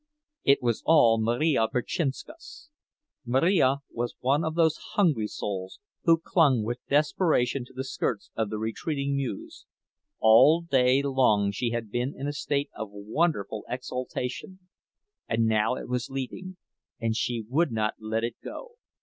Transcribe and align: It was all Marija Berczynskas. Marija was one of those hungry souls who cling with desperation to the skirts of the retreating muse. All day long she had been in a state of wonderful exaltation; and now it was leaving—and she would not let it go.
It 0.43 0.63
was 0.63 0.81
all 0.87 1.19
Marija 1.21 1.67
Berczynskas. 1.71 2.69
Marija 3.23 3.81
was 3.91 4.15
one 4.19 4.43
of 4.43 4.55
those 4.55 4.79
hungry 4.93 5.27
souls 5.27 5.79
who 6.05 6.17
cling 6.19 6.63
with 6.63 6.79
desperation 6.89 7.65
to 7.65 7.73
the 7.75 7.83
skirts 7.83 8.31
of 8.35 8.49
the 8.49 8.57
retreating 8.57 9.15
muse. 9.15 9.67
All 10.17 10.61
day 10.63 11.03
long 11.03 11.51
she 11.51 11.69
had 11.69 11.91
been 11.91 12.15
in 12.17 12.25
a 12.25 12.33
state 12.33 12.71
of 12.75 12.89
wonderful 12.89 13.63
exaltation; 13.69 14.57
and 15.27 15.45
now 15.45 15.75
it 15.75 15.87
was 15.87 16.09
leaving—and 16.09 17.15
she 17.15 17.45
would 17.47 17.71
not 17.71 17.93
let 17.99 18.23
it 18.23 18.37
go. 18.43 18.77